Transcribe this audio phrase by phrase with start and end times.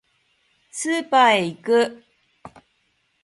[0.71, 2.03] スーパーへ行く